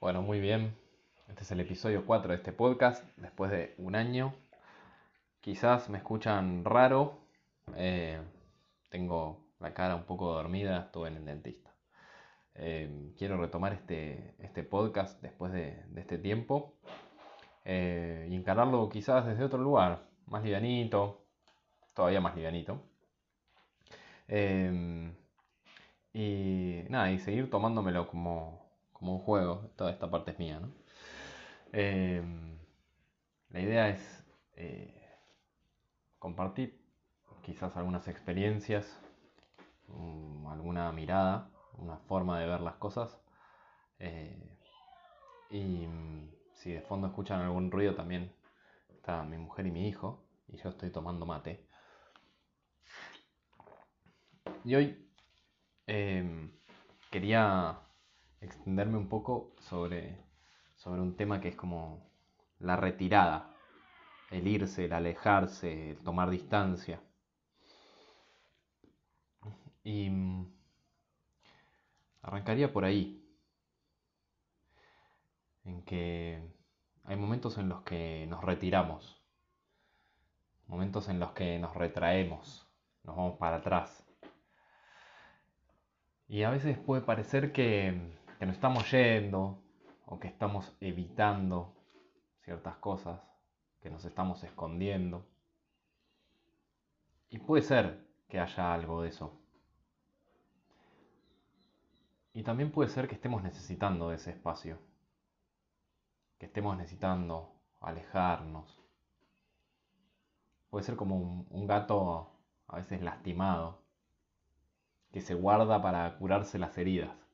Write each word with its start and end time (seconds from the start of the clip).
Bueno, 0.00 0.22
muy 0.22 0.38
bien. 0.38 0.76
Este 1.28 1.42
es 1.42 1.50
el 1.50 1.58
episodio 1.58 2.06
4 2.06 2.30
de 2.30 2.36
este 2.36 2.52
podcast, 2.52 3.04
después 3.16 3.50
de 3.50 3.74
un 3.78 3.96
año. 3.96 4.32
Quizás 5.40 5.90
me 5.90 5.98
escuchan 5.98 6.64
raro. 6.64 7.18
eh, 7.74 8.20
tengo 8.90 9.44
la 9.58 9.74
cara 9.74 9.96
un 9.96 10.04
poco 10.04 10.32
dormida, 10.32 10.84
estuve 10.86 11.08
en 11.08 11.16
el 11.16 11.24
dentista. 11.24 11.74
Eh, 12.54 13.12
quiero 13.18 13.38
retomar 13.38 13.72
este, 13.72 14.36
este 14.38 14.62
podcast 14.62 15.20
después 15.20 15.52
de, 15.52 15.84
este 15.96 16.18
tiempo 16.18 16.74
eh, 17.64 18.28
y 18.30 18.36
encararlo 18.36 18.88
quizás 18.88 19.26
desde 19.26 19.42
otro 19.44 19.58
lugar, 19.58 20.08
más 20.26 20.44
livianito, 20.44 21.24
todavía 21.94 22.20
más 22.20 22.36
livianito. 22.36 22.82
Y 26.12 26.84
nada, 26.88 27.10
y 27.10 27.18
seguir 27.18 27.50
tomándomelo 27.50 28.06
como, 28.08 28.67
como 28.98 29.16
un 29.16 29.20
juego. 29.20 29.70
Toda 29.76 29.90
esta 29.90 30.10
parte 30.10 30.32
es 30.32 30.38
mía, 30.38 30.60
¿no? 30.60 30.72
Eh, 31.72 32.22
la 33.50 33.60
idea 33.60 33.88
es 33.88 34.24
eh, 34.54 35.18
compartir 36.18 36.82
quizás 37.42 37.76
algunas 37.76 38.08
experiencias, 38.08 39.00
um, 39.88 40.46
alguna 40.48 40.90
mirada, 40.92 41.50
una 41.76 41.98
forma 41.98 42.40
de 42.40 42.46
ver 42.46 42.60
las 42.60 42.76
cosas. 42.76 43.20
Eh, 43.98 44.58
y 45.50 45.86
mm, 45.86 46.30
si 46.54 46.72
de 46.72 46.82
fondo 46.82 47.06
escuchan 47.08 47.40
algún 47.40 47.70
ruido 47.70 47.94
también 47.94 48.34
está 48.90 49.22
mi 49.24 49.38
mujer 49.38 49.66
y 49.66 49.70
mi 49.70 49.88
hijo, 49.88 50.24
y 50.48 50.56
yo 50.58 50.70
estoy 50.70 50.90
tomando 50.90 51.26
mate. 51.26 51.66
Y 54.64 54.74
hoy 54.74 55.04
quería 57.10 57.87
extenderme 58.40 58.98
un 58.98 59.08
poco 59.08 59.54
sobre, 59.58 60.16
sobre 60.76 61.00
un 61.00 61.16
tema 61.16 61.40
que 61.40 61.48
es 61.48 61.56
como 61.56 62.08
la 62.58 62.76
retirada, 62.76 63.54
el 64.30 64.46
irse, 64.46 64.84
el 64.84 64.92
alejarse, 64.92 65.90
el 65.90 65.98
tomar 65.98 66.30
distancia. 66.30 67.00
Y 69.82 70.10
mm, 70.10 70.52
arrancaría 72.22 72.72
por 72.72 72.84
ahí, 72.84 73.24
en 75.64 75.82
que 75.82 76.42
hay 77.04 77.16
momentos 77.16 77.58
en 77.58 77.68
los 77.68 77.82
que 77.82 78.26
nos 78.28 78.44
retiramos, 78.44 79.22
momentos 80.66 81.08
en 81.08 81.20
los 81.20 81.32
que 81.32 81.58
nos 81.58 81.74
retraemos, 81.74 82.66
nos 83.02 83.16
vamos 83.16 83.38
para 83.38 83.56
atrás. 83.56 84.04
Y 86.26 86.42
a 86.42 86.50
veces 86.50 86.76
puede 86.78 87.00
parecer 87.00 87.52
que, 87.52 88.18
que 88.38 88.46
nos 88.46 88.54
estamos 88.54 88.90
yendo 88.90 89.58
o 90.06 90.18
que 90.18 90.28
estamos 90.28 90.76
evitando 90.80 91.74
ciertas 92.44 92.76
cosas, 92.76 93.20
que 93.80 93.90
nos 93.90 94.04
estamos 94.04 94.42
escondiendo. 94.44 95.26
Y 97.30 97.38
puede 97.38 97.62
ser 97.62 98.06
que 98.28 98.38
haya 98.38 98.72
algo 98.72 99.02
de 99.02 99.08
eso. 99.08 99.38
Y 102.32 102.44
también 102.44 102.70
puede 102.70 102.88
ser 102.88 103.08
que 103.08 103.16
estemos 103.16 103.42
necesitando 103.42 104.10
de 104.10 104.16
ese 104.16 104.30
espacio, 104.30 104.78
que 106.38 106.46
estemos 106.46 106.76
necesitando 106.76 107.52
alejarnos. 107.80 108.80
Puede 110.70 110.84
ser 110.84 110.96
como 110.96 111.16
un, 111.16 111.46
un 111.50 111.66
gato 111.66 112.30
a 112.68 112.76
veces 112.76 113.02
lastimado, 113.02 113.82
que 115.10 115.20
se 115.20 115.34
guarda 115.34 115.82
para 115.82 116.16
curarse 116.18 116.58
las 116.58 116.76
heridas. 116.78 117.27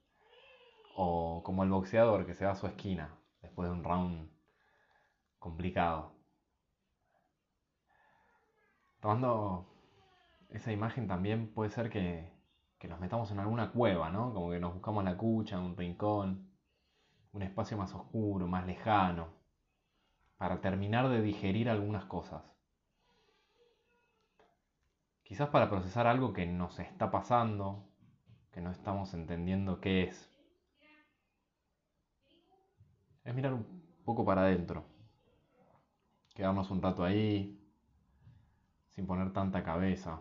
O 0.94 1.42
como 1.44 1.64
el 1.64 1.70
boxeador 1.70 2.26
que 2.26 2.34
se 2.34 2.44
va 2.44 2.52
a 2.52 2.56
su 2.56 2.66
esquina 2.66 3.18
después 3.42 3.68
de 3.68 3.74
un 3.74 3.84
round 3.84 4.30
complicado. 5.38 6.12
Tomando 9.00 9.66
esa 10.50 10.72
imagen 10.72 11.06
también 11.06 11.52
puede 11.52 11.70
ser 11.70 11.90
que, 11.90 12.32
que 12.78 12.88
nos 12.88 13.00
metamos 13.00 13.30
en 13.30 13.40
alguna 13.40 13.72
cueva, 13.72 14.08
¿no? 14.08 14.32
Como 14.32 14.50
que 14.50 14.60
nos 14.60 14.72
buscamos 14.74 15.04
la 15.04 15.16
cucha, 15.16 15.58
un 15.58 15.76
rincón, 15.76 16.50
un 17.32 17.42
espacio 17.42 17.76
más 17.76 17.92
oscuro, 17.94 18.46
más 18.46 18.66
lejano, 18.66 19.28
para 20.36 20.60
terminar 20.60 21.08
de 21.08 21.20
digerir 21.20 21.68
algunas 21.68 22.04
cosas. 22.04 22.42
Quizás 25.24 25.48
para 25.48 25.68
procesar 25.68 26.06
algo 26.06 26.32
que 26.32 26.46
nos 26.46 26.78
está 26.78 27.10
pasando, 27.10 27.88
que 28.52 28.60
no 28.60 28.70
estamos 28.70 29.14
entendiendo 29.14 29.80
qué 29.80 30.04
es. 30.04 30.33
Es 33.24 33.34
mirar 33.34 33.54
un 33.54 33.64
poco 34.04 34.24
para 34.24 34.42
adentro. 34.42 34.84
Quedarnos 36.34 36.70
un 36.70 36.82
rato 36.82 37.04
ahí, 37.04 37.58
sin 38.90 39.06
poner 39.06 39.32
tanta 39.32 39.64
cabeza. 39.64 40.20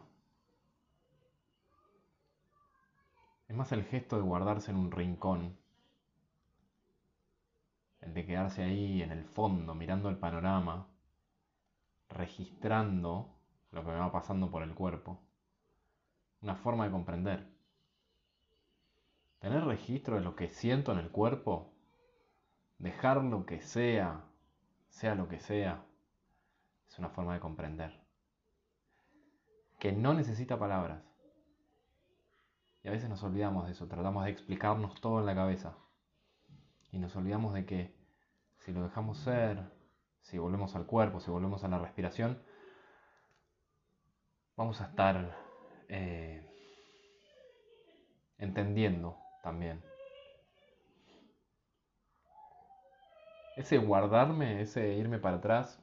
Es 3.47 3.55
más 3.55 3.71
el 3.73 3.83
gesto 3.83 4.15
de 4.15 4.21
guardarse 4.21 4.71
en 4.71 4.77
un 4.77 4.91
rincón. 4.91 5.57
El 7.99 8.13
de 8.13 8.25
quedarse 8.25 8.63
ahí 8.63 9.01
en 9.01 9.11
el 9.11 9.25
fondo, 9.25 9.75
mirando 9.75 10.09
el 10.09 10.17
panorama, 10.17 10.87
registrando 12.09 13.35
lo 13.71 13.83
que 13.83 13.91
me 13.91 13.97
va 13.97 14.11
pasando 14.11 14.49
por 14.49 14.63
el 14.63 14.73
cuerpo. 14.73 15.19
Una 16.41 16.55
forma 16.55 16.85
de 16.85 16.91
comprender. 16.91 17.47
Tener 19.39 19.65
registro 19.65 20.15
de 20.15 20.21
lo 20.21 20.35
que 20.35 20.49
siento 20.49 20.93
en 20.93 20.99
el 20.99 21.09
cuerpo, 21.09 21.72
dejar 22.83 23.23
lo 23.23 23.45
que 23.45 23.61
sea, 23.61 24.25
sea 24.89 25.15
lo 25.15 25.29
que 25.29 25.39
sea, 25.39 25.85
es 26.87 26.99
una 26.99 27.09
forma 27.09 27.33
de 27.33 27.39
comprender. 27.39 27.97
Que 29.79 29.93
no 29.93 30.13
necesita 30.13 30.59
palabras. 30.59 31.01
Y 32.83 32.89
a 32.89 32.91
veces 32.91 33.09
nos 33.09 33.23
olvidamos 33.23 33.65
de 33.65 33.71
eso, 33.71 33.87
tratamos 33.87 34.25
de 34.25 34.31
explicarnos 34.31 34.99
todo 34.99 35.19
en 35.19 35.25
la 35.25 35.33
cabeza. 35.33 35.77
Y 36.91 36.97
nos 36.99 37.15
olvidamos 37.15 37.53
de 37.53 37.65
que 37.65 37.95
si 38.59 38.73
lo 38.73 38.83
dejamos 38.83 39.17
ser, 39.17 39.63
si 40.21 40.37
volvemos 40.37 40.75
al 40.75 40.85
cuerpo, 40.85 41.21
si 41.21 41.31
volvemos 41.31 41.63
a 41.63 41.69
la 41.69 41.79
respiración, 41.79 42.43
vamos 44.57 44.81
a 44.81 44.87
estar 44.87 45.37
eh, 45.87 46.45
entendiendo 48.37 49.17
también. 49.41 49.81
Ese 53.55 53.77
guardarme, 53.77 54.61
ese 54.61 54.93
irme 54.93 55.19
para 55.19 55.37
atrás, 55.37 55.79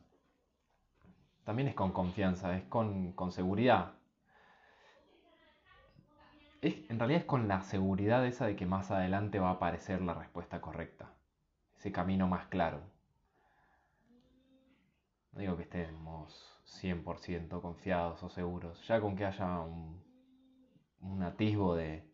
también 1.44 1.68
es 1.68 1.74
con 1.74 1.92
confianza, 1.92 2.56
es 2.56 2.64
con, 2.64 3.14
seguridad. 3.30 3.94
Es, 6.62 6.90
en 6.90 6.98
realidad 6.98 7.20
es 7.20 7.26
con 7.26 7.46
la 7.46 7.62
seguridad 7.62 8.26
esa 8.26 8.46
de 8.46 8.56
que 8.56 8.66
más 8.66 8.90
adelante 8.90 9.38
va 9.38 9.50
a 9.50 9.52
aparecer 9.52 10.02
la 10.02 10.14
respuesta 10.14 10.60
correcta, 10.60 11.12
ese 11.76 11.92
camino 11.92 12.26
más 12.26 12.46
claro. 12.48 12.80
No 15.32 15.38
digo 15.38 15.56
que 15.56 15.62
estemos 15.62 16.60
100% 16.82 17.60
confiados 17.60 18.20
o 18.24 18.28
seguros, 18.28 18.84
ya 18.88 19.00
con 19.00 19.14
que 19.14 19.26
haya 19.26 19.60
un, 19.60 20.02
atisbo 21.22 21.76
de 21.76 22.04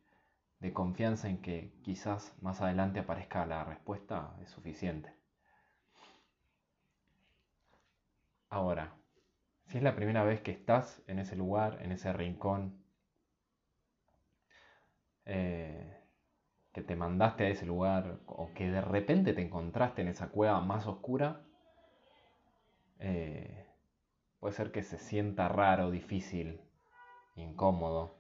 confianza 0.74 1.28
en 1.30 1.40
que 1.40 1.72
quizás 1.82 2.36
más 2.42 2.60
adelante 2.60 3.00
aparezca 3.00 3.46
la 3.46 3.64
respuesta 3.64 4.36
es 4.42 4.50
suficiente. 4.50 5.16
Ahora, 8.48 8.96
si 9.66 9.78
es 9.78 9.82
la 9.82 9.96
primera 9.96 10.24
vez 10.24 10.40
que 10.40 10.52
estás 10.52 11.02
en 11.08 11.18
ese 11.18 11.36
lugar, 11.36 11.78
en 11.82 11.92
ese 11.92 12.12
rincón, 12.12 12.84
eh, 15.24 16.04
que 16.72 16.82
te 16.82 16.94
mandaste 16.94 17.44
a 17.44 17.48
ese 17.48 17.66
lugar 17.66 18.20
o 18.26 18.52
que 18.54 18.70
de 18.70 18.80
repente 18.80 19.32
te 19.32 19.42
encontraste 19.42 20.02
en 20.02 20.08
esa 20.08 20.28
cueva 20.28 20.60
más 20.60 20.86
oscura, 20.86 21.40
eh, 22.98 23.66
puede 24.38 24.54
ser 24.54 24.70
que 24.70 24.82
se 24.82 24.98
sienta 24.98 25.48
raro, 25.48 25.90
difícil, 25.90 26.60
incómodo, 27.34 28.14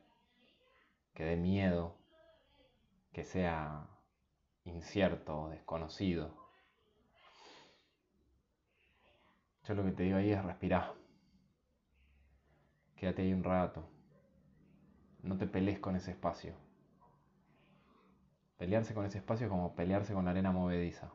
que 1.14 1.24
dé 1.24 1.36
miedo, 1.36 1.96
que 3.12 3.24
sea 3.24 3.86
incierto, 4.64 5.48
desconocido. 5.48 6.45
Yo 9.66 9.74
lo 9.74 9.84
que 9.84 9.90
te 9.90 10.04
digo 10.04 10.16
ahí 10.16 10.30
es 10.30 10.44
respirar. 10.44 10.94
Quédate 12.94 13.22
ahí 13.22 13.32
un 13.32 13.42
rato. 13.42 13.84
No 15.22 15.36
te 15.36 15.46
pelees 15.48 15.80
con 15.80 15.96
ese 15.96 16.12
espacio. 16.12 16.54
Pelearse 18.58 18.94
con 18.94 19.04
ese 19.04 19.18
espacio 19.18 19.46
es 19.46 19.50
como 19.50 19.74
pelearse 19.74 20.14
con 20.14 20.24
la 20.24 20.30
arena 20.30 20.52
movediza. 20.52 21.12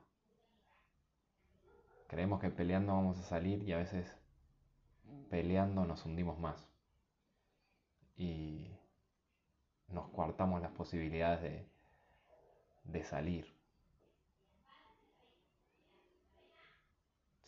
Creemos 2.07 2.41
que 2.41 2.49
peleando 2.49 2.93
vamos 2.93 3.17
a 3.19 3.23
salir 3.23 3.63
y 3.63 3.71
a 3.71 3.77
veces 3.77 4.17
peleando 5.29 5.85
nos 5.85 6.05
hundimos 6.05 6.37
más. 6.37 6.67
Y 8.17 8.77
nos 9.87 10.09
coartamos 10.09 10.61
las 10.61 10.71
posibilidades 10.71 11.41
de, 11.41 11.69
de 12.83 13.03
salir. 13.05 13.60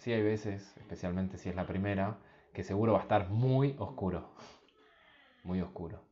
Sí 0.03 0.11
hay 0.11 0.21
veces, 0.21 0.75
especialmente 0.75 1.37
si 1.37 1.47
es 1.47 1.55
la 1.55 1.65
primera, 1.65 2.17
que 2.51 2.63
seguro 2.63 2.91
va 2.91 2.99
a 2.99 3.03
estar 3.03 3.29
muy 3.29 3.73
oscuro. 3.79 4.35
Muy 5.45 5.61
oscuro. 5.61 6.03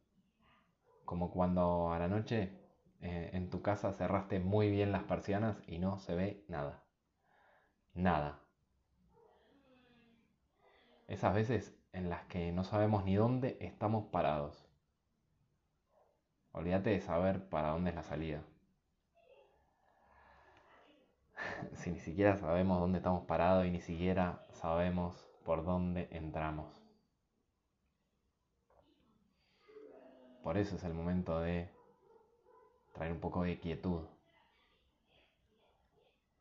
Como 1.03 1.29
cuando 1.29 1.91
a 1.91 1.99
la 1.99 2.07
noche 2.07 2.57
eh, 3.01 3.31
en 3.33 3.49
tu 3.49 3.61
casa 3.61 3.91
cerraste 3.91 4.39
muy 4.39 4.71
bien 4.71 4.93
las 4.93 5.03
persianas 5.03 5.61
y 5.67 5.77
no 5.77 5.99
se 5.99 6.15
ve 6.15 6.45
nada. 6.47 6.85
Nada. 7.93 8.39
Esas 11.09 11.33
veces 11.33 11.77
en 11.91 12.09
las 12.09 12.23
que 12.27 12.53
no 12.53 12.63
sabemos 12.63 13.03
ni 13.03 13.15
dónde 13.15 13.57
estamos 13.59 14.05
parados. 14.05 14.65
Olvídate 16.53 16.91
de 16.91 17.01
saber 17.01 17.49
para 17.49 17.71
dónde 17.71 17.89
es 17.89 17.95
la 17.97 18.03
salida. 18.03 18.41
Si 21.75 21.91
ni 21.91 21.99
siquiera 21.99 22.37
sabemos 22.37 22.79
dónde 22.79 22.99
estamos 22.99 23.25
parados 23.25 23.65
y 23.65 23.71
ni 23.71 23.81
siquiera 23.81 24.45
sabemos 24.51 25.15
por 25.45 25.63
dónde 25.63 26.07
entramos. 26.11 26.81
Por 30.43 30.57
eso 30.57 30.75
es 30.75 30.83
el 30.83 30.93
momento 30.93 31.39
de 31.39 31.69
traer 32.93 33.11
un 33.11 33.19
poco 33.19 33.43
de 33.43 33.59
quietud. 33.59 34.03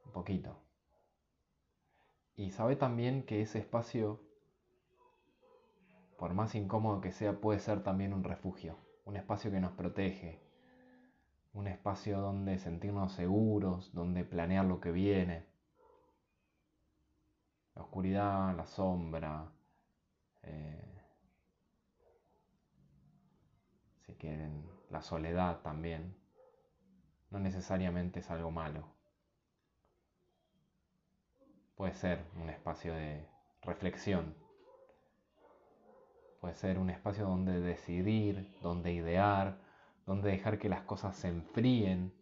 Un 0.07 0.13
poquito. 0.13 0.57
Y 2.37 2.51
sabe 2.51 2.77
también 2.77 3.23
que 3.23 3.43
ese 3.43 3.59
espacio, 3.59 4.21
por 6.19 6.33
más 6.33 6.55
incómodo 6.55 7.01
que 7.01 7.13
sea, 7.13 7.41
puede 7.41 7.61
ser 7.61 7.83
también 7.83 8.15
un 8.15 8.25
refugio, 8.25 8.79
un 9.05 9.17
espacio 9.17 9.51
que 9.51 9.61
nos 9.61 9.73
protege, 9.73 10.41
un 11.61 11.69
espacio 11.69 12.21
donde 12.21 12.59
sentirnos 12.59 13.13
seguros, 13.13 13.93
donde 13.93 14.25
planear 14.25 14.65
lo 14.65 14.81
que 14.81 14.91
viene. 14.91 15.47
La 17.75 17.83
oscuridad, 17.83 18.57
la 18.57 18.67
sombra, 18.67 19.53
eh, 20.43 21.03
si 24.07 24.15
quieren, 24.15 24.67
la 24.89 25.03
soledad 25.03 25.61
también, 25.61 26.17
no 27.31 27.39
necesariamente 27.39 28.21
es 28.21 28.31
algo 28.31 28.51
malo. 28.51 28.89
Puede 31.75 31.93
ser 31.95 32.25
un 32.37 32.49
espacio 32.49 32.95
de 32.95 33.29
reflexión, 33.63 34.35
puede 36.41 36.55
ser 36.55 36.79
un 36.79 36.89
espacio 36.89 37.25
donde 37.25 37.61
decidir, 37.61 38.51
donde 38.63 38.93
idear, 38.93 39.60
donde 40.11 40.33
dejar 40.33 40.59
que 40.59 40.69
las 40.69 40.83
cosas 40.83 41.15
se 41.15 41.29
enfríen 41.29 42.13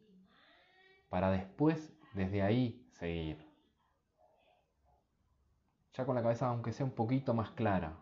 para 1.08 1.31
después 1.31 1.90
desde 2.12 2.43
ahí 2.43 2.87
seguir. 2.90 3.38
Ya 5.94 6.05
con 6.05 6.14
la 6.14 6.20
cabeza 6.20 6.49
aunque 6.49 6.75
sea 6.75 6.85
un 6.85 6.93
poquito 6.93 7.32
más 7.32 7.50
clara, 7.52 7.96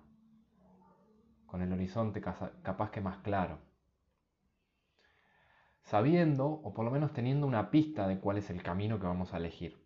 con 1.47 1.62
el 1.62 1.73
horizonte 1.73 2.21
capaz 2.21 2.91
que 2.91 3.00
más 3.00 3.19
claro. 3.19 3.61
Sabiendo 5.83 6.49
o 6.49 6.75
por 6.75 6.85
lo 6.85 6.91
menos 6.91 7.12
teniendo 7.12 7.47
una 7.47 7.71
pista 7.71 8.09
de 8.09 8.19
cuál 8.19 8.38
es 8.38 8.50
el 8.50 8.65
camino 8.65 8.99
que 8.99 9.06
vamos 9.06 9.35
a 9.35 9.37
elegir. 9.37 9.81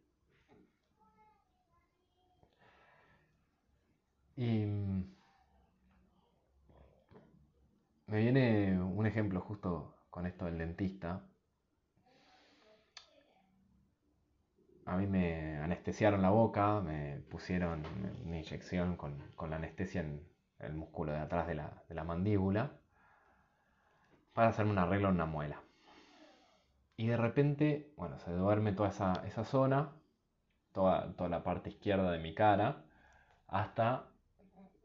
Y 4.35 4.65
Me 8.11 8.19
viene 8.19 8.77
un 8.83 9.07
ejemplo 9.07 9.41
justo 9.41 9.95
con 10.11 10.27
esto 10.27 10.47
del 10.47 10.59
dentista. 10.59 11.23
A 14.85 14.97
mí 14.97 15.07
me 15.07 15.59
anestesiaron 15.59 16.21
la 16.21 16.31
boca, 16.31 16.81
me 16.81 17.21
pusieron 17.31 17.85
una 18.27 18.39
inyección 18.39 18.97
con, 18.97 19.23
la 19.49 19.55
anestesia 19.55 20.01
en 20.01 20.27
el 20.59 20.73
músculo 20.73 21.13
de 21.13 21.19
atrás 21.19 21.47
de 21.47 21.55
la, 21.55 22.05
mandíbula 22.05 22.73
para 24.33 24.49
hacerme 24.49 24.73
un 24.73 24.79
arreglo 24.79 25.09
en 25.11 25.15
una 25.15 25.27
muela. 25.27 25.63
Y 26.97 27.07
de 27.07 27.17
repente, 27.17 27.93
bueno, 27.97 28.19
se 28.19 28.33
duerme 28.33 28.73
toda 28.73 28.89
esa, 28.89 29.23
esa 29.25 29.45
zona, 29.45 29.93
toda, 30.73 31.15
toda 31.15 31.31
la 31.31 31.45
parte 31.45 31.71
izquierda 31.71 32.11
de 32.11 32.19
mi 32.19 32.35
cara, 32.35 32.83
hasta, 33.47 34.09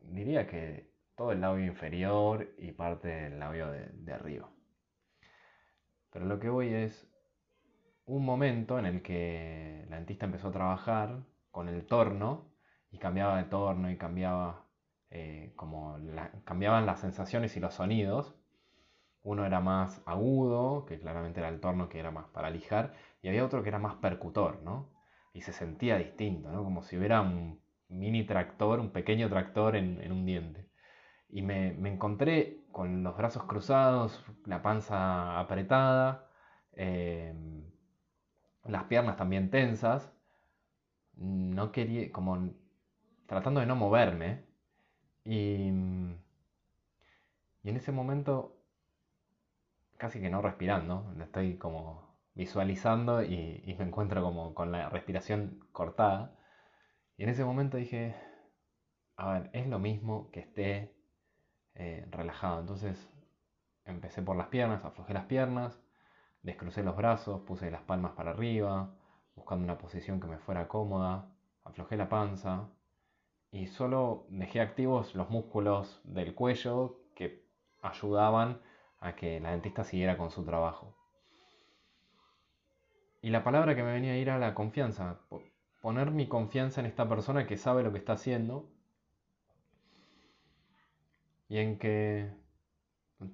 diría 0.04 0.46
que 0.46 0.95
todo 1.16 1.32
el 1.32 1.42
labio 1.42 1.66
inferior 1.66 2.54
y 2.58 2.72
parte 2.72 3.08
del 3.08 3.40
labio 3.40 3.72
de, 3.72 4.14
arriba. 4.14 4.50
Pero 6.12 6.26
lo 6.26 6.40
que 6.40 6.50
voy 6.50 6.74
es 6.74 7.10
un 8.06 8.26
momento 8.26 8.78
en 8.78 8.86
el 8.86 9.02
que 9.02 9.86
la 9.90 9.98
dentista 9.98 10.26
empezó 10.26 10.50
a 10.50 10.54
trabajar 10.54 11.24
con 11.52 11.70
el 11.70 11.86
torno 11.86 12.52
y 12.92 13.00
cambiaba 13.00 13.38
de 13.38 13.46
torno 13.46 13.90
y 13.90 13.98
cambiaba 13.98 14.68
eh, 15.10 15.54
como 15.56 15.98
cambiaban 16.44 16.86
las 16.86 17.00
sensaciones 17.00 17.56
y 17.58 17.60
los 17.60 17.74
sonidos. 17.74 18.36
Uno 19.24 19.46
era 19.46 19.60
más 19.60 20.02
agudo, 20.06 20.86
que 20.86 21.00
claramente 21.00 21.40
era 21.40 21.50
el 21.50 21.60
torno 21.60 21.90
que 21.90 22.00
era 22.00 22.12
más 22.12 22.28
para 22.28 22.52
lijar, 22.52 22.94
y 23.22 23.28
había 23.28 23.44
otro 23.46 23.64
que 23.64 23.70
era 23.70 23.80
más 23.80 23.96
percutor, 23.96 24.62
¿no? 24.64 24.92
Y 25.34 25.42
se 25.42 25.52
sentía 25.52 25.98
distinto, 25.98 26.52
¿no? 26.52 26.64
Como 26.64 26.84
si 26.84 26.98
hubiera 26.98 27.22
un 27.22 27.60
mini 27.90 28.26
tractor, 28.26 28.80
un 28.80 28.92
pequeño 28.92 29.28
tractor 29.30 29.76
en 29.76 30.12
un 30.12 30.26
diente 30.26 30.65
y 31.30 31.42
me, 31.42 31.70
encontré 31.90 32.62
con 32.72 33.04
los 33.04 33.18
brazos 33.18 33.44
cruzados, 33.44 34.24
la 34.46 34.62
panza 34.62 35.40
apretada, 35.40 36.30
em, 36.74 37.64
las 38.66 38.84
piernas 38.86 39.18
también 39.18 39.50
tensas, 39.50 40.12
no 41.16 41.72
quería, 41.72 42.12
como 42.12 42.54
tratando 43.28 43.60
de 43.60 43.66
no 43.66 43.76
moverme. 43.76 44.46
Y, 45.24 45.70
y 47.64 47.70
en 47.70 47.78
ese 47.78 47.92
momento, 47.92 48.58
casi 49.98 50.22
que 50.22 50.30
no 50.30 50.42
respirando, 50.42 51.14
estoy 51.22 51.58
como 51.58 52.06
visualizando 52.36 53.24
y, 53.24 53.64
y 53.66 53.74
me 53.76 53.86
encuentro 53.86 54.22
como 54.22 54.54
con 54.54 54.72
la 54.72 54.90
respiración 54.90 55.66
cortada. 55.72 56.36
Y 57.18 57.24
en 57.24 57.30
ese 57.30 57.46
momento 57.46 57.78
dije, 57.78 58.16
a 59.18 59.34
ver, 59.34 59.50
es 59.54 59.68
lo 59.68 59.80
mismo 59.80 60.30
que 60.32 60.42
esté 60.42 60.95
eh, 61.76 62.08
relajado. 62.10 62.60
Entonces 62.60 63.10
empecé 63.86 64.22
por 64.22 64.36
las 64.36 64.48
piernas, 64.48 64.84
aflojé 64.84 65.14
las 65.14 65.26
piernas, 65.26 65.80
descrucé 66.42 66.84
los 66.84 66.96
brazos, 66.96 67.42
puse 67.42 67.70
las 67.72 67.82
palmas 67.82 68.14
para 68.14 68.32
arriba, 68.32 68.96
buscando 69.36 69.64
una 69.64 69.78
posición 69.78 70.20
que 70.20 70.28
me 70.28 70.38
fuera 70.38 70.68
cómoda, 70.68 71.30
aflojé 71.64 71.98
la 71.98 72.10
panza 72.10 72.70
y 73.52 73.68
solo 73.68 74.26
dejé 74.30 74.62
activos 74.62 75.16
los 75.16 75.30
músculos 75.30 76.02
del 76.04 76.34
cuello 76.34 77.00
que 77.16 77.46
ayudaban 77.82 78.62
a 79.00 79.16
que 79.16 79.40
la 79.40 79.52
dentista 79.52 79.84
siguiera 79.84 80.18
con 80.18 80.32
su 80.32 80.44
trabajo. 80.44 80.96
Y 83.22 83.30
la 83.30 83.44
palabra 83.44 83.76
que 83.76 83.84
me 83.84 83.92
venía 83.92 84.14
a 84.14 84.18
ir 84.18 84.28
era 84.28 84.38
la 84.38 84.54
confianza. 84.54 85.20
Poner 85.82 86.12
mi 86.12 86.28
confianza 86.28 86.80
en 86.80 86.88
esta 86.88 87.10
persona 87.10 87.48
que 87.48 87.58
sabe 87.58 87.84
lo 87.84 87.92
que 87.92 87.98
está 87.98 88.14
haciendo 88.14 88.70
y 91.48 91.58
en 91.60 91.78
que 91.78 92.32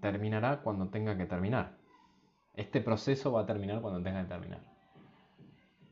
terminará 0.02 0.62
cuando 0.62 0.90
tenga 0.90 1.18
que 1.18 1.26
terminar. 1.26 1.78
Este 2.54 2.82
proceso 2.82 3.32
va 3.32 3.42
a 3.42 3.46
terminar 3.46 3.82
cuando 3.82 4.02
tenga 4.04 4.24
que 4.24 4.30
terminar. 4.30 4.62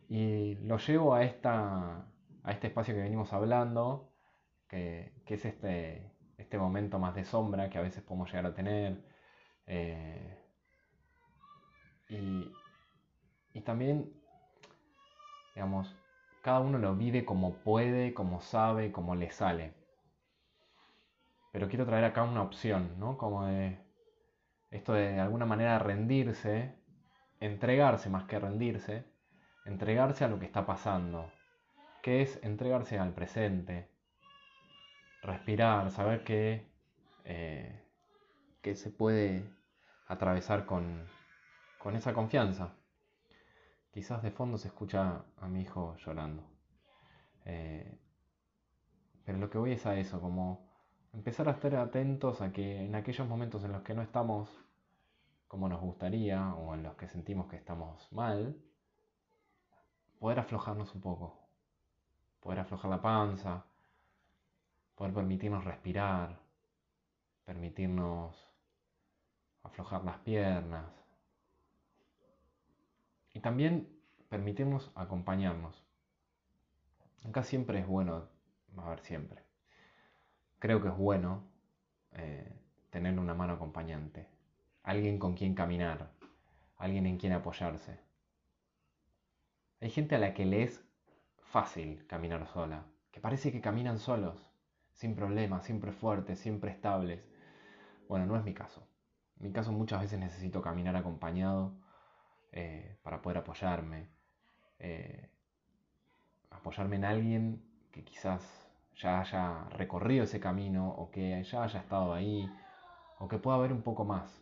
Y 0.10 0.56
lo 0.56 0.78
llevo 0.78 1.14
a, 1.14 1.24
esta, 1.24 2.06
a 2.44 2.52
este 2.52 2.68
espacio 2.68 2.94
que 2.94 3.02
venimos 3.02 3.32
hablando, 3.32 4.12
que, 4.68 5.14
es 5.26 5.46
este, 5.46 6.12
este 6.38 6.58
momento 6.58 7.00
más 7.00 7.16
de 7.16 7.24
sombra 7.24 7.70
que 7.70 7.78
a 7.78 7.82
veces 7.82 8.04
podemos 8.04 8.30
llegar 8.30 8.48
a 8.48 8.54
tener. 8.54 9.04
Eh, 9.68 10.38
y, 12.10 12.52
y 13.54 13.62
también, 13.62 14.12
digamos, 15.56 15.96
cada 16.42 16.60
uno 16.60 16.78
lo 16.78 16.96
vive 16.96 17.26
como 17.26 17.54
puede, 17.54 18.14
como 18.14 18.42
sabe, 18.42 18.92
como 18.92 19.16
le 19.16 19.30
sale. 19.30 19.79
Pero 21.52 21.68
quiero 21.68 21.86
traer 21.86 22.06
acá 22.06 22.24
una 22.24 22.42
opción, 22.42 23.00
¿no? 23.00 23.18
Como 23.18 23.46
de 23.46 23.80
esto 24.72 24.94
de, 24.94 25.20
alguna 25.20 25.46
manera 25.46 25.80
rendirse, 25.80 26.76
entregarse 27.40 28.10
más 28.10 28.26
que 28.26 28.40
rendirse, 28.40 29.06
entregarse 29.66 30.26
a 30.26 30.28
lo 30.28 30.40
que 30.40 30.46
está 30.46 30.66
pasando, 30.66 31.32
que 32.04 32.22
es 32.22 32.40
entregarse 32.44 33.00
al 33.00 33.14
presente, 33.14 33.90
respirar, 35.24 35.90
saber 35.92 36.24
que, 36.24 36.72
eh, 37.26 37.84
que 38.62 38.76
se 38.76 38.92
puede 38.92 39.44
atravesar 40.08 40.66
con, 40.66 41.08
con 41.80 41.96
esa 41.96 42.14
confianza. 42.14 42.76
Quizás 43.92 44.22
de 44.22 44.32
fondo 44.32 44.58
se 44.60 44.68
escucha 44.68 45.26
a 45.38 45.48
mi 45.48 45.62
hijo 45.62 45.98
llorando. 45.98 46.44
Eh, 47.46 47.98
pero 49.26 49.40
lo 49.40 49.50
que 49.50 49.58
voy 49.58 49.72
es 49.72 49.86
a 49.88 49.98
eso, 49.98 50.22
como 50.22 50.69
empezar 51.14 51.48
a 51.50 51.52
estar 51.54 51.76
atentos 51.76 52.42
a 52.42 52.52
que 52.52 52.86
en 52.86 52.96
aquellos 52.96 53.28
momentos 53.28 53.64
en 53.64 53.72
los 53.72 53.82
que 53.84 53.94
no 53.94 54.02
estamos 54.02 54.50
como 55.50 55.68
nos 55.68 55.82
gustaría 55.82 56.54
o 56.54 56.76
en 56.76 56.84
los 56.84 56.96
que 56.96 57.08
sentimos 57.08 57.48
que 57.48 57.56
estamos 57.58 58.08
mal, 58.12 58.56
poder 60.20 60.40
aflojarnos 60.40 60.94
un 60.96 61.02
poco. 61.02 61.40
poder 62.40 62.60
aflojar 62.60 62.90
la 62.92 63.02
panza, 63.02 63.66
poder 64.96 65.14
permitirnos 65.14 65.66
respirar, 65.66 66.40
permitirnos 67.46 68.48
aflojar 69.64 70.06
las 70.06 70.20
piernas 70.20 70.86
y 73.34 73.40
también 73.42 73.90
permitirnos 74.30 74.92
acompañarnos. 74.96 75.84
Acá 77.28 77.44
siempre 77.44 77.80
es 77.80 77.88
bueno, 77.88 78.30
a 78.78 78.90
ver, 78.90 79.02
siempre. 79.02 79.49
Creo 80.60 80.82
que 80.82 80.90
es 80.90 80.98
bueno 80.98 81.44
eh, 82.12 82.52
tener 82.90 83.18
una 83.18 83.34
mano 83.34 83.54
acompañante, 83.54 84.28
alguien 84.84 85.18
con 85.18 85.34
quien 85.34 85.56
caminar, 85.56 86.12
alguien 86.78 87.06
en 87.06 87.18
quien 87.18 87.32
apoyarse. 87.32 87.98
Hay 89.80 89.90
gente 89.90 90.16
a 90.16 90.20
la 90.20 90.34
que 90.34 90.46
le 90.46 90.64
es 90.64 90.84
fácil 91.38 92.06
caminar 92.08 92.46
sola, 92.48 92.84
que 93.12 93.22
parece 93.22 93.54
que 93.54 93.62
caminan 93.62 94.00
solos, 94.00 94.52
sin 94.92 95.16
problemas, 95.16 95.64
siempre 95.64 95.94
fuertes, 95.94 96.40
siempre 96.40 96.72
estables. 96.72 97.26
Bueno, 98.10 98.26
no 98.26 98.36
es 98.36 98.44
mi 98.44 98.54
caso. 98.54 98.86
En 99.40 99.48
mi 99.48 99.54
caso 99.54 99.72
muchas 99.72 100.02
veces 100.02 100.20
necesito 100.20 100.62
caminar 100.62 100.98
acompañado 100.98 101.74
eh, 102.52 102.98
para 103.02 103.22
poder 103.22 103.38
apoyarme. 103.38 104.10
Eh, 104.80 105.30
apoyarme 106.50 106.98
en 106.98 107.06
alguien 107.06 107.64
que 107.92 108.04
quizás 108.04 108.69
ya 109.00 109.22
haya 109.22 109.64
recorrido 109.72 110.26
ese 110.26 110.40
camino 110.40 110.90
o 110.90 111.10
que 111.10 111.42
ya 111.44 111.64
haya 111.64 111.80
estado 111.80 112.14
ahí 112.14 112.50
o 113.20 113.28
que 113.28 113.38
pueda 113.38 113.58
ver 113.58 113.74
un 113.74 113.82
poco 113.82 114.06
más. 114.06 114.42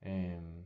Em, 0.00 0.64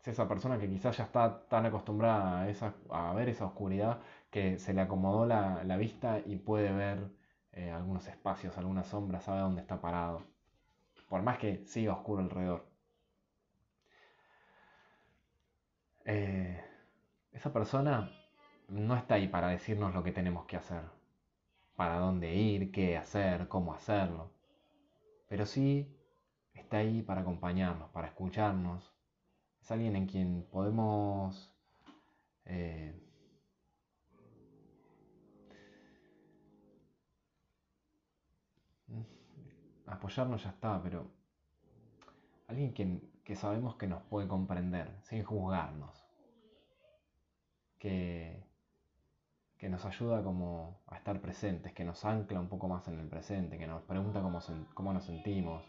es 0.00 0.08
esa 0.08 0.28
persona 0.28 0.58
que 0.58 0.68
quizás 0.68 0.96
ya 0.96 1.04
está 1.04 1.46
tan 1.48 1.66
acostumbrada 1.66 2.46
a, 2.90 3.14
ver 3.14 3.28
esa 3.28 3.46
oscuridad 3.46 4.00
que 4.30 4.58
se 4.58 4.74
le 4.74 4.82
acomodó 4.82 5.26
la, 5.26 5.76
vista 5.76 6.20
y 6.24 6.36
puede 6.36 6.72
ver 6.72 7.10
eh, 7.52 7.70
algunos 7.70 8.06
espacios, 8.08 8.56
algunas 8.58 8.86
sombras, 8.86 9.24
sabe 9.24 9.40
dónde 9.40 9.62
está 9.62 9.80
parado. 9.80 10.22
Por 11.08 11.22
más 11.22 11.38
que 11.38 11.64
siga 11.66 11.92
oscuro 11.94 12.22
alrededor. 12.22 12.66
Eh, 16.04 16.62
esa 17.32 17.52
persona 17.52 18.10
no 18.68 18.96
está 18.96 19.14
ahí 19.14 19.28
para 19.28 19.48
decirnos 19.48 19.94
lo 19.94 20.02
que 20.02 20.12
tenemos 20.12 20.46
que 20.46 20.56
hacer, 20.56 20.82
para 21.76 21.98
dónde 21.98 22.34
ir, 22.34 22.72
qué 22.72 22.96
hacer, 22.96 23.48
cómo 23.48 23.74
hacerlo. 23.74 24.30
Pero 25.28 25.46
sí 25.46 25.88
está 26.54 26.78
ahí 26.78 27.02
para 27.02 27.22
acompañarnos, 27.22 27.90
para 27.90 28.08
escucharnos. 28.08 28.92
Es 29.60 29.70
alguien 29.70 29.96
en 29.96 30.06
quien 30.06 30.46
podemos 30.50 31.52
eh, 32.44 32.94
apoyarnos 39.86 40.44
ya 40.44 40.50
está, 40.50 40.82
pero 40.82 41.10
alguien 42.48 42.74
que, 42.74 43.00
que 43.24 43.36
sabemos 43.36 43.76
que 43.76 43.86
nos 43.86 44.02
puede 44.02 44.28
comprender 44.28 44.90
sin 45.02 45.24
juzgarnos 45.24 46.04
que, 47.84 48.42
que 49.58 49.68
nos 49.68 49.84
ayuda 49.84 50.22
como 50.22 50.82
a 50.88 50.96
estar 50.96 51.20
presentes, 51.20 51.72
que 51.72 51.84
nos 51.84 52.04
ancla 52.04 52.40
un 52.40 52.48
poco 52.48 52.68
más 52.68 52.86
en 52.88 52.98
el 52.98 53.08
presente, 53.08 53.58
que 53.58 53.66
nos 53.66 53.82
pregunta 53.82 54.20
cómo, 54.20 54.40
cómo 54.74 54.92
nos 54.92 55.04
sentimos, 55.04 55.64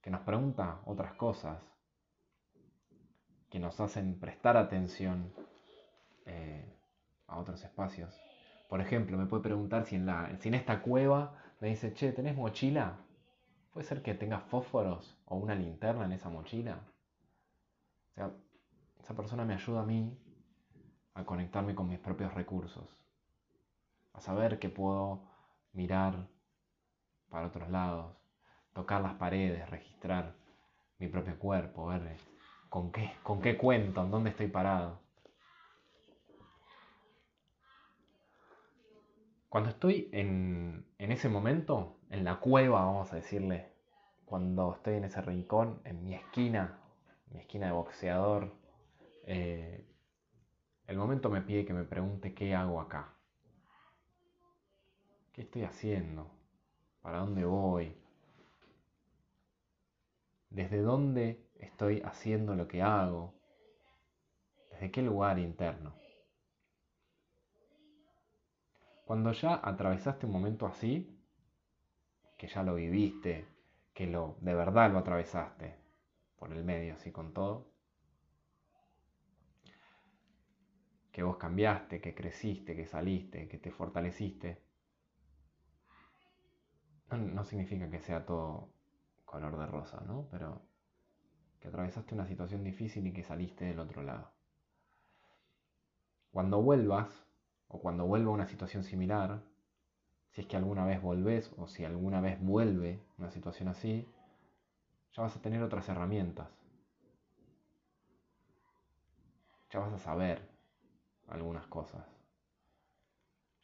que 0.00 0.10
nos 0.10 0.20
pregunta 0.20 0.80
otras 0.84 1.14
cosas, 1.14 1.58
que 3.50 3.58
nos 3.58 3.80
hacen 3.80 4.18
prestar 4.18 4.56
atención 4.56 5.32
eh, 6.26 6.64
a 7.26 7.38
otros 7.38 7.64
espacios. 7.64 8.14
Por 8.68 8.80
ejemplo, 8.80 9.16
me 9.16 9.26
puede 9.26 9.42
preguntar 9.42 9.84
si 9.84 9.96
en, 9.96 10.06
la, 10.06 10.36
si 10.38 10.48
en 10.48 10.54
esta 10.54 10.82
cueva 10.82 11.34
me 11.60 11.68
dice, 11.68 11.94
che, 11.94 12.12
¿tenés 12.12 12.36
mochila? 12.36 12.98
¿Puede 13.72 13.86
ser 13.86 14.02
que 14.02 14.14
tengas 14.14 14.42
fósforos 14.44 15.18
o 15.26 15.36
una 15.36 15.54
linterna 15.54 16.04
en 16.04 16.12
esa 16.12 16.28
mochila? 16.28 16.80
O 18.10 18.14
sea, 18.14 18.30
esa 18.98 19.14
persona 19.14 19.44
me 19.44 19.54
ayuda 19.54 19.82
a 19.82 19.86
mí 19.86 20.16
a 21.16 21.24
conectarme 21.24 21.74
con 21.74 21.88
mis 21.88 21.98
propios 21.98 22.32
recursos, 22.34 22.84
a 24.12 24.20
saber 24.20 24.58
que 24.58 24.68
puedo 24.68 25.22
mirar 25.72 26.28
para 27.30 27.46
otros 27.46 27.70
lados, 27.70 28.14
tocar 28.74 29.00
las 29.00 29.14
paredes, 29.14 29.68
registrar 29.70 30.34
mi 30.98 31.08
propio 31.08 31.38
cuerpo, 31.38 31.86
ver 31.86 32.18
con 32.68 32.92
qué, 32.92 33.12
con 33.22 33.40
qué 33.40 33.56
cuento, 33.56 34.02
en 34.02 34.10
dónde 34.10 34.30
estoy 34.30 34.48
parado. 34.48 35.00
Cuando 39.48 39.70
estoy 39.70 40.10
en, 40.12 40.86
en 40.98 41.12
ese 41.12 41.30
momento, 41.30 41.96
en 42.10 42.24
la 42.24 42.40
cueva, 42.40 42.84
vamos 42.84 43.10
a 43.14 43.16
decirle, 43.16 43.72
cuando 44.26 44.74
estoy 44.74 44.96
en 44.96 45.04
ese 45.04 45.22
rincón, 45.22 45.80
en 45.84 46.04
mi 46.04 46.14
esquina, 46.14 46.78
mi 47.30 47.38
esquina 47.38 47.66
de 47.66 47.72
boxeador, 47.72 48.52
eh, 49.24 49.86
el 50.86 50.96
momento 50.96 51.30
me 51.30 51.42
pide 51.42 51.64
que 51.64 51.72
me 51.72 51.84
pregunte 51.84 52.34
qué 52.34 52.54
hago 52.54 52.80
acá. 52.80 53.14
¿Qué 55.32 55.42
estoy 55.42 55.64
haciendo? 55.64 56.30
¿Para 57.02 57.18
dónde 57.18 57.44
voy? 57.44 57.94
¿Desde 60.50 60.80
dónde 60.80 61.46
estoy 61.56 62.00
haciendo 62.02 62.54
lo 62.54 62.68
que 62.68 62.82
hago? 62.82 63.34
¿Desde 64.70 64.90
qué 64.90 65.02
lugar 65.02 65.38
interno? 65.38 65.94
Cuando 69.04 69.32
ya 69.32 69.60
atravesaste 69.62 70.26
un 70.26 70.32
momento 70.32 70.66
así, 70.66 71.16
que 72.36 72.48
ya 72.48 72.62
lo 72.62 72.74
viviste, 72.74 73.46
que 73.92 74.06
lo 74.06 74.36
de 74.40 74.54
verdad 74.54 74.90
lo 74.92 74.98
atravesaste 74.98 75.76
por 76.36 76.52
el 76.52 76.64
medio 76.64 76.94
así 76.94 77.12
con 77.12 77.32
todo, 77.32 77.75
que 81.16 81.22
vos 81.22 81.38
cambiaste, 81.38 81.98
que 81.98 82.14
creciste, 82.14 82.76
que 82.76 82.84
saliste, 82.84 83.48
que 83.48 83.56
te 83.56 83.70
fortaleciste, 83.70 84.62
no, 87.10 87.42
significa 87.42 87.88
que 87.88 88.00
sea 88.00 88.26
todo 88.26 88.68
color 89.24 89.56
de 89.58 89.64
rosa, 89.64 89.98
¿no? 90.06 90.28
Pero 90.30 90.60
que 91.58 91.68
atravesaste 91.68 92.14
una 92.14 92.26
situación 92.26 92.62
difícil 92.62 93.06
y 93.06 93.14
que 93.14 93.22
saliste 93.22 93.64
del 93.64 93.80
otro 93.80 94.02
lado. 94.02 94.30
Cuando 96.32 96.60
vuelvas, 96.60 97.08
o 97.68 97.80
cuando 97.80 98.04
vuelva 98.04 98.32
una 98.32 98.46
situación 98.46 98.84
similar, 98.84 99.40
si 100.32 100.42
es 100.42 100.46
que 100.46 100.58
alguna 100.58 100.84
vez 100.84 101.00
volvés 101.00 101.50
o 101.56 101.66
si 101.66 101.86
alguna 101.86 102.20
vez 102.20 102.38
vuelve 102.42 103.00
una 103.16 103.30
situación 103.30 103.70
así, 103.70 104.06
ya 105.14 105.22
vas 105.22 105.34
a 105.34 105.40
tener 105.40 105.62
otras 105.62 105.88
herramientas. 105.88 106.50
Ya 109.70 109.80
vas 109.80 109.94
a 109.94 109.98
saber 109.98 110.55
algunas 111.28 111.66
cosas. 111.66 112.06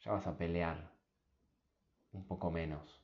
Ya 0.01 0.11
vas 0.11 0.27
a 0.27 0.37
pelear 0.37 0.91
un 2.11 2.25
poco 2.25 2.51
menos. 2.51 3.01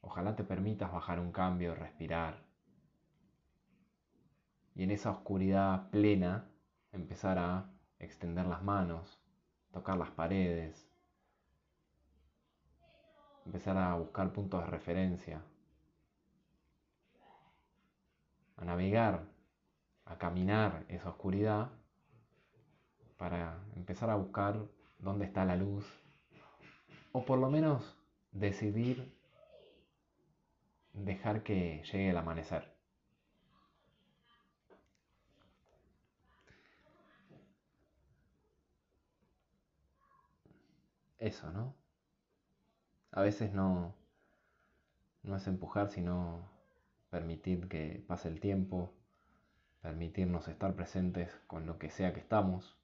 Ojalá 0.00 0.34
te 0.34 0.44
permitas 0.44 0.92
bajar 0.92 1.20
un 1.20 1.32
cambio, 1.32 1.74
respirar. 1.74 2.42
Y 4.74 4.82
en 4.82 4.90
esa 4.90 5.10
oscuridad 5.10 5.90
plena 5.90 6.50
empezar 6.92 7.38
a 7.38 7.70
extender 7.98 8.46
las 8.46 8.62
manos, 8.62 9.20
tocar 9.72 9.96
las 9.96 10.10
paredes, 10.10 10.90
empezar 13.44 13.76
a 13.76 13.94
buscar 13.94 14.32
puntos 14.32 14.64
de 14.64 14.70
referencia, 14.70 15.42
a 18.56 18.64
navegar, 18.64 19.26
a 20.04 20.18
caminar 20.18 20.84
esa 20.88 21.10
oscuridad 21.10 21.70
para 23.20 23.62
empezar 23.76 24.08
a 24.08 24.14
buscar 24.14 24.66
dónde 24.98 25.26
está 25.26 25.44
la 25.44 25.54
luz, 25.54 25.84
o 27.12 27.22
por 27.22 27.38
lo 27.38 27.50
menos 27.50 27.94
decidir 28.32 29.14
dejar 30.94 31.42
que 31.42 31.82
llegue 31.84 32.08
el 32.08 32.16
amanecer. 32.16 32.74
Eso, 41.18 41.52
¿no? 41.52 41.74
A 43.12 43.20
veces 43.20 43.52
no, 43.52 43.94
no 45.24 45.36
es 45.36 45.46
empujar, 45.46 45.90
sino 45.90 46.48
permitir 47.10 47.68
que 47.68 48.02
pase 48.08 48.28
el 48.28 48.40
tiempo, 48.40 48.94
permitirnos 49.82 50.48
estar 50.48 50.74
presentes 50.74 51.30
con 51.46 51.66
lo 51.66 51.78
que 51.78 51.90
sea 51.90 52.14
que 52.14 52.20
estamos, 52.20 52.79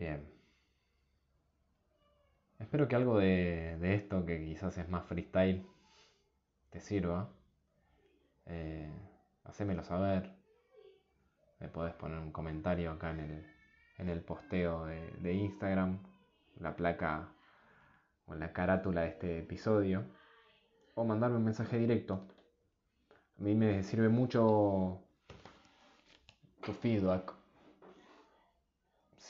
Bien. 0.00 0.26
Espero 2.58 2.88
que 2.88 2.96
algo 2.96 3.18
de, 3.18 3.76
esto, 3.94 4.24
que 4.24 4.42
quizás 4.42 4.78
es 4.78 4.88
más 4.88 5.04
freestyle, 5.04 5.66
te 6.70 6.80
sirva. 6.80 7.28
Eh, 8.46 8.90
hacémelo 9.44 9.84
saber. 9.84 10.34
Me 11.58 11.68
podés 11.68 11.92
poner 11.96 12.18
un 12.18 12.32
comentario 12.32 12.92
acá 12.92 13.10
en 13.10 13.20
el, 13.20 13.46
en 13.98 14.08
el 14.08 14.22
posteo 14.22 14.86
de, 14.86 15.10
de 15.18 15.34
Instagram, 15.34 15.98
la 16.60 16.74
placa 16.74 17.34
o 18.24 18.34
la 18.34 18.54
carátula 18.54 19.02
de 19.02 19.08
este 19.08 19.38
episodio, 19.40 20.06
o 20.94 21.04
mandarme 21.04 21.36
un 21.36 21.44
mensaje 21.44 21.76
directo. 21.76 22.26
A 23.38 23.42
mí 23.42 23.54
me 23.54 23.82
sirve 23.82 24.08
mucho 24.08 25.02
tu 26.62 26.72
feedback. 26.72 27.39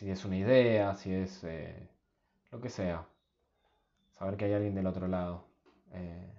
Si 0.01 0.11
es 0.11 0.25
una 0.25 0.39
idea, 0.39 0.95
si 0.95 1.13
es 1.13 1.45
eh, 1.45 1.87
lo 2.51 2.59
que 2.59 2.71
sea. 2.71 3.07
Saber 4.19 4.39
que 4.39 4.47
hay 4.47 4.55
alguien 4.55 4.75
del 4.75 4.87
otro 4.87 5.07
lado. 5.07 5.45
Eh, 5.93 6.33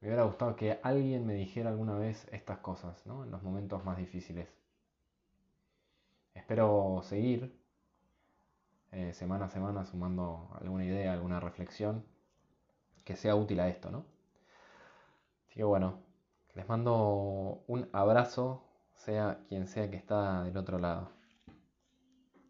me 0.00 0.08
hubiera 0.08 0.24
gustado 0.24 0.56
que 0.56 0.80
alguien 0.82 1.24
me 1.24 1.34
dijera 1.34 1.70
alguna 1.70 1.94
vez 1.96 2.26
estas 2.32 2.58
cosas, 2.58 3.06
¿no? 3.06 3.22
En 3.22 3.30
los 3.30 3.44
momentos 3.44 3.84
más 3.84 3.96
difíciles. 3.96 4.48
Espero 6.34 7.02
seguir 7.04 7.56
eh, 8.90 9.12
semana 9.12 9.44
a 9.44 9.48
semana 9.48 9.84
sumando 9.84 10.50
alguna 10.60 10.84
idea, 10.84 11.12
alguna 11.12 11.38
reflexión 11.38 12.04
que 13.04 13.14
sea 13.14 13.36
útil 13.36 13.60
a 13.60 13.68
esto, 13.68 13.92
¿no? 13.92 14.04
Así 15.46 15.54
que 15.54 15.64
bueno, 15.64 16.00
les 16.54 16.68
mando 16.68 17.62
un 17.68 17.88
abrazo, 17.92 18.64
sea 18.96 19.38
quien 19.48 19.68
sea 19.68 19.88
que 19.88 19.96
está 19.96 20.42
del 20.42 20.56
otro 20.56 20.80
lado. 20.80 21.16